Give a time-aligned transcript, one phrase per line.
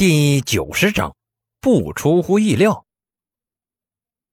[0.00, 1.14] 第九十章，
[1.60, 2.86] 不出乎意料。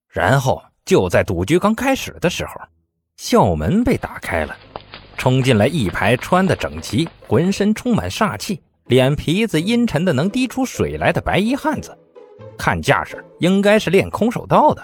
[0.08, 2.54] 然后就在赌局刚开始的时候，
[3.18, 4.56] 校门被打开了，
[5.18, 11.94] 冲进来一排穿的整齐、浑身充满煞气、脸皮子阴沉的能滴出水来的白衣汉子，
[12.58, 14.82] 看架势应该是练空手道的。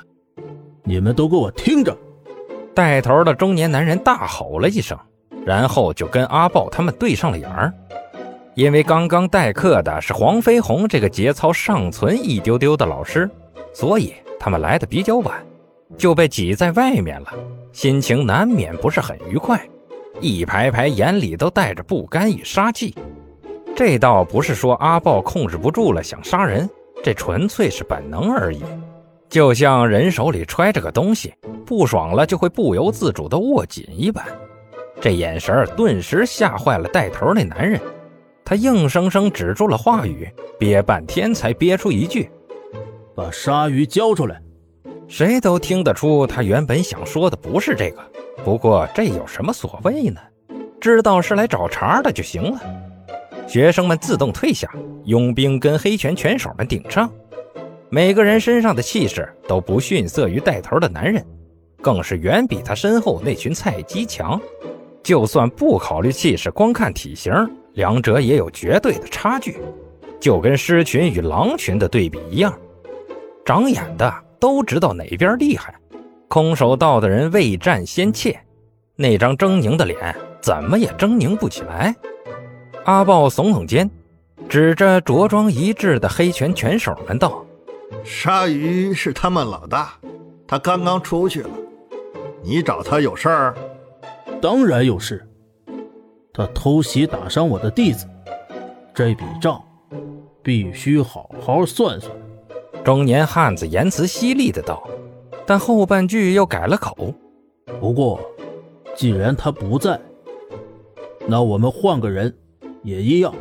[0.84, 1.98] 你们都给我听着！
[2.76, 5.00] 带头的中年男人大吼了一声，
[5.46, 7.74] 然后就跟阿豹他们对上了眼儿。
[8.56, 13.30] 因为刚刚代课的是黄飞鸿这个节操尚存一丢丢的老师，
[13.74, 15.44] 所以他们来的比较晚，
[15.98, 17.34] 就被挤在外面了，
[17.72, 19.60] 心情难免不是很愉快，
[20.20, 22.94] 一排排眼里都带着不甘与杀气。
[23.76, 26.70] 这倒不是说阿豹控制不住了想杀人，
[27.04, 28.62] 这纯粹是本能而已，
[29.30, 31.34] 就像人手里揣着个东西，
[31.66, 34.24] 不爽了就会不由自主地握紧一般。
[35.02, 37.82] 这眼神顿时吓坏了带头那男人。
[38.46, 40.30] 他硬生生止住了话语，
[40.60, 42.30] 憋半天才憋出一句
[43.16, 44.42] ：“把鲨鱼交出来。”
[45.08, 48.02] 谁都听得出他原本想说的不是这个，
[48.44, 50.20] 不过这有什么所谓呢？
[50.82, 52.60] 知道是来找茬的就行了。
[53.48, 54.70] 学生们自动退下，
[55.06, 57.12] 佣兵跟黑拳拳手们顶上，
[57.90, 61.24] 每个人身上的气势都不逊色于带头的男人，
[61.82, 64.40] 更是远比他身后那群菜鸡强。
[65.04, 67.32] 就算不考虑气势，光看体型。
[67.74, 69.58] 两者也有绝对的差距，
[70.20, 72.54] 就跟狮群与狼群的对比一样。
[73.44, 75.74] 长眼的都知道哪边厉害，
[76.28, 78.40] 空手道的人未战先怯，
[78.96, 81.96] 那张狰狞的脸怎么也狰狞不起来。
[82.86, 83.90] 阿豹耸耸肩，
[84.48, 87.46] 指着着装一致的黑拳拳手们道
[88.06, 89.94] ：“鲨鱼是他们老大，
[90.46, 91.50] 他刚刚出去了，
[92.44, 93.56] 你找他有事儿？
[94.42, 95.26] 当然有事。”
[96.34, 98.08] 他偷袭打伤我的弟子，
[98.92, 99.64] 这笔账
[100.42, 102.12] 必须好好算算。
[102.84, 104.84] 中年汉子言辞犀利的道，
[105.46, 107.14] 但后半句又改了口。
[107.80, 108.20] 不过，
[108.96, 110.00] 既然他不在，
[111.28, 112.36] 那我们换个人
[112.82, 113.34] 也一样。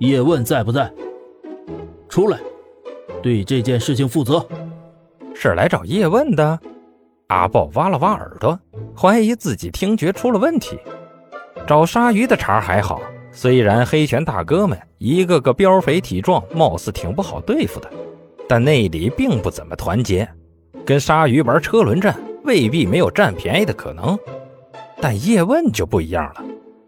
[0.00, 0.92] 叶问在不在？
[2.08, 2.40] 出来，
[3.22, 4.44] 对这件事情负责。
[5.34, 6.58] 是来找叶问的？
[7.28, 8.58] 阿豹挖了挖耳朵，
[8.96, 10.78] 怀疑自己听觉出了问题。
[11.66, 17.90] 找鲨鱼的茬还好，虽然黑拳大哥们一个个膘肥体壮，貌似挺不好对付的，
[18.48, 20.26] 但内里并不怎么团结。
[20.84, 24.16] 跟鲨鱼玩车轮战，未必没有占便宜的可能。
[25.00, 26.44] 但叶问就不一样了，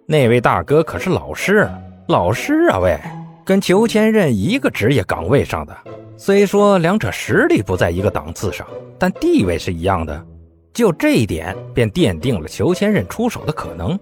[0.07, 1.69] 那位大哥可是老师，
[2.07, 2.97] 老师啊喂，
[3.45, 5.77] 跟裘千仞一个职业岗位上的。
[6.17, 8.65] 虽说两者实力不在一个档次上，
[8.97, 10.25] 但地位是一样的。
[10.73, 13.99] 就这一点，便奠定了裘千仞出手的可能。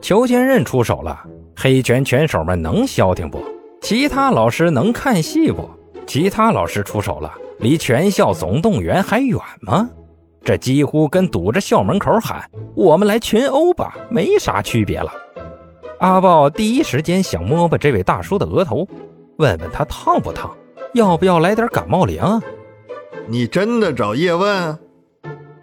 [0.00, 1.18] 裘千仞出手了，
[1.56, 3.42] 黑拳拳手们能消停不？
[3.80, 5.68] 其他老师能看戏不？
[6.06, 9.88] 其他老师出手了，离全校总动员还远吗？
[10.44, 12.42] 这几乎跟堵着校门口喊
[12.74, 15.12] “我们来群殴吧”没啥区别了。
[15.98, 18.86] 阿豹第一时间想摸摸这位大叔的额头，
[19.36, 20.50] 问问他烫不烫，
[20.94, 22.22] 要不要来点感冒灵？
[23.26, 24.78] 你真的找叶问？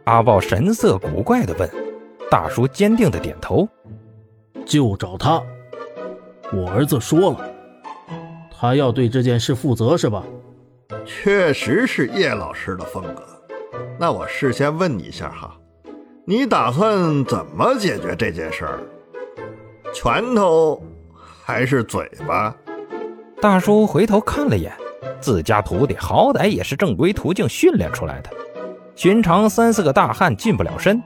[0.04, 1.68] 阿豹神色古怪地问。
[2.30, 3.68] 大叔坚定地点头。
[4.66, 5.42] 就找他，
[6.52, 7.50] 我儿子说了，
[8.52, 10.24] 他要对这件事负责，是吧？
[11.06, 13.24] 确实是叶老师的风格。
[14.00, 15.56] 那我事先问你一下哈，
[16.26, 18.80] 你打算怎么解决这件事儿？
[19.94, 20.82] 拳头
[21.44, 22.56] 还是嘴巴？
[23.42, 24.74] 大叔回头看了眼
[25.22, 28.30] 自家徒弟，好歹也是正规途径训练出来的，
[28.96, 31.02] 寻常三四个大汉近不了身。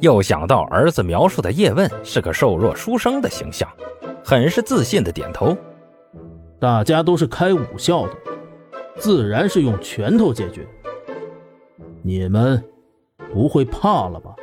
[0.00, 3.68] 又想到儿子描述的叶问是个瘦弱书生的形象，
[4.24, 5.56] 很是自信的点头。
[6.58, 8.14] 大家都是开武校的，
[8.96, 10.66] 自然是用拳头解决。
[12.02, 12.62] 你们
[13.32, 14.34] 不会怕了吧？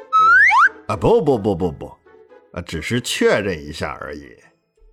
[0.88, 1.86] 啊，不不不不不，
[2.52, 4.28] 啊，只是确认一下而已。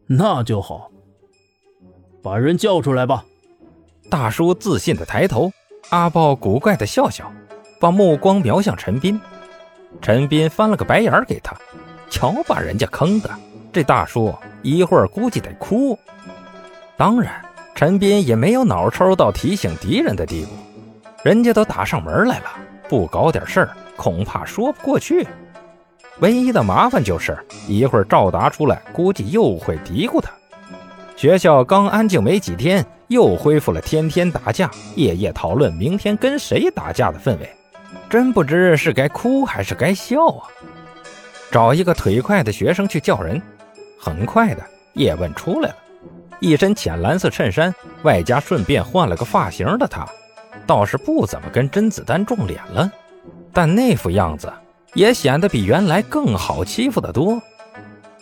[0.07, 0.91] 那就好，
[2.23, 3.25] 把人叫出来吧。
[4.09, 5.53] 大叔自信的抬头，
[5.91, 7.31] 阿豹古怪的笑笑，
[7.79, 9.21] 把目光瞄向陈斌。
[10.01, 11.55] 陈斌翻了个白眼给他，
[12.09, 13.31] 瞧把人家坑的，
[13.73, 15.99] 这大叔一会儿估计得哭。
[16.97, 17.33] 当然，
[17.75, 20.51] 陈斌也没有脑抽到提醒敌人的地步，
[21.23, 22.47] 人家都打上门来了，
[22.89, 25.27] 不搞点事儿恐怕说不过去。
[26.21, 30.31] 唯一的麻烦就是一会儿赵达出来，估计又会嘀咕他。
[31.17, 37.51] 学校刚安静没几天，又恢复了天天打架、夜夜讨论明天跟谁打架的氛围。
[38.11, 40.51] 真不知是该哭还是该笑啊！
[41.53, 43.41] 找一个腿快的学生去叫人。
[43.97, 44.63] 很快的，
[44.95, 45.77] 叶问出来了，
[46.41, 47.73] 一身浅蓝色衬衫，
[48.03, 50.05] 外加顺便换了个发型的他，
[50.67, 52.91] 倒是不怎么跟甄子丹撞脸了，
[53.53, 54.53] 但那副样子
[54.95, 57.41] 也显得比原来更好欺负得多。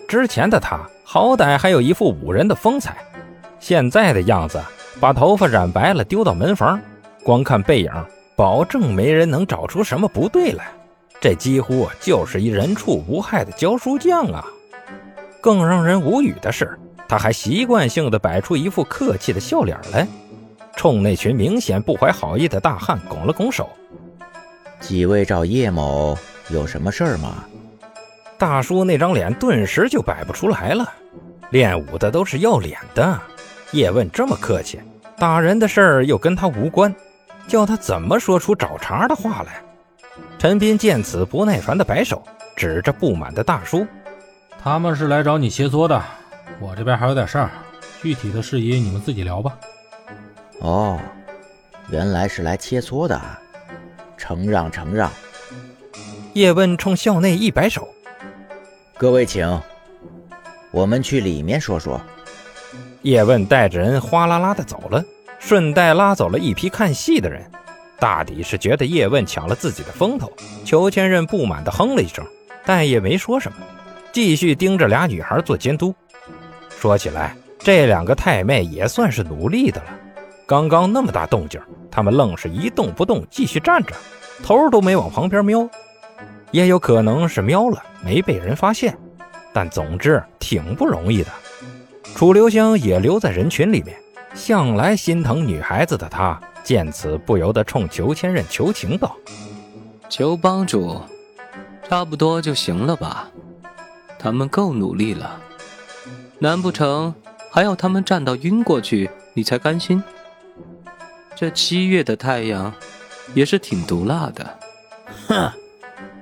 [0.06, 2.96] 之前的他好歹还有一副武人的风采，
[3.58, 4.60] 现在的样子，
[5.00, 6.78] 把头发染白了丢到门房，
[7.22, 7.92] 光看背影，
[8.38, 10.68] 保证没人能找出什么不对来。
[11.20, 14.44] 这几乎就是一人畜无害的教书匠啊！
[15.40, 20.06] 更让人无语的是，他还习惯性的摆出一副客气的笑脸来，
[20.76, 23.68] 冲那群明显不怀好意的大汉拱了拱手。
[24.78, 26.16] 几位找叶某
[26.50, 27.44] 有什么事儿吗？
[28.38, 30.88] 大叔那张脸顿时就摆不出来了。
[31.50, 33.20] 练武的都是要脸的，
[33.72, 34.78] 叶问这么客气，
[35.18, 36.94] 打人的事儿又跟他无关，
[37.48, 39.62] 叫他怎么说出找茬的话来？
[40.38, 42.22] 陈斌见此不耐烦的摆手，
[42.54, 43.86] 指着不满的大叔
[44.62, 46.00] ：“他们是来找你切磋的，
[46.60, 47.50] 我这边还有点事儿，
[48.02, 49.58] 具体的事宜你们自己聊吧。”
[50.60, 51.00] 哦，
[51.90, 53.20] 原来是来切磋的，
[54.16, 55.10] 承让承让。
[56.34, 57.88] 叶问冲校内一摆手
[58.98, 59.60] ：“各位请，
[60.70, 62.00] 我们去里面说说。”
[63.02, 65.02] 叶问带着人哗啦啦的走了，
[65.48, 67.42] 顺带拉走了一批看戏的人。
[67.98, 70.30] 大抵是觉得叶问抢了自己的风头，
[70.62, 72.22] 裘千仞不满地哼了一声，
[72.66, 73.56] 但也没说什么，
[74.12, 75.94] 继续盯着俩女孩做监督。
[76.68, 79.86] 说起来，这两个太妹也算是努力的了。
[80.46, 81.58] 刚刚那么大动静，
[81.90, 83.94] 他们愣是一动不动，继续站着，
[84.42, 85.66] 头都没往旁边瞄。
[86.50, 88.94] 也有可能是瞄了，没被人发现，
[89.54, 91.30] 但总之挺不容易的。
[92.14, 93.96] 楚留香也留在人群里面，
[94.38, 96.40] 向来心疼女孩子的他。
[96.62, 99.16] 见此，不由得冲裘千仞求情道
[100.08, 101.00] ：“裘帮主，
[101.88, 103.28] 差不多就行了吧？
[104.18, 105.40] 他们够努力了，
[106.38, 107.14] 难不成
[107.50, 110.02] 还要他们站到晕过去你才甘心？
[111.34, 112.72] 这七月的太阳
[113.34, 114.58] 也是挺毒辣的。”
[115.26, 115.50] 哼，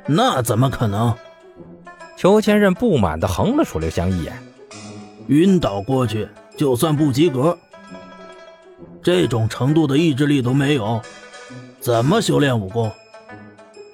[0.07, 1.13] 那怎么可能？
[2.17, 4.33] 裘千仞不满地横了楚留香一眼
[5.27, 7.59] ：“晕倒过去就算不及格。”
[9.07, 11.01] 这种程度的意志力都没有，
[11.79, 12.91] 怎么修炼武功？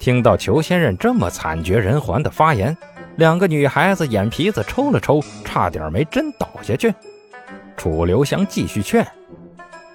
[0.01, 2.75] 听到裘先生这么惨绝人寰的发言，
[3.17, 6.95] 两个女孩子眼皮子抽了抽，差点没真倒下去。
[7.77, 9.07] 楚留香继续劝：“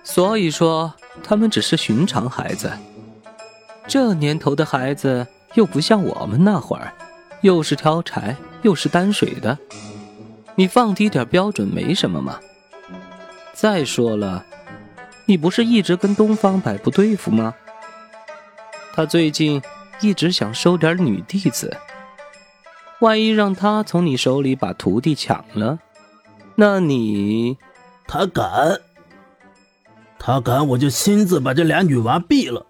[0.05, 0.93] 所以说，
[1.23, 2.71] 他们只是寻常孩子。
[3.87, 5.25] 这年头的孩子
[5.55, 6.93] 又不像我们那会儿，
[7.41, 9.57] 又是挑柴又是担水的。
[10.53, 12.39] 你放低点标准没什么嘛。
[13.51, 14.45] 再说了。”
[15.27, 17.53] 你不是一直跟东方白不对付吗？
[18.93, 19.61] 他最近
[19.99, 21.75] 一直想收点女弟子，
[23.01, 25.77] 万一让他从你手里把徒弟抢了，
[26.55, 27.57] 那你……
[28.07, 28.79] 他敢？
[30.17, 32.65] 他敢，我就亲自把这俩女娃毙了。